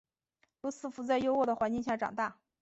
[0.61, 2.39] 罗斯福在优渥的环境下长大。